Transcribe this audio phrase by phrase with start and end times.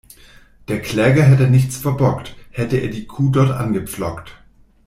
[0.67, 4.35] Der Kläger hätte nichts verbockt, hätte er die Kuh dort angepflockt.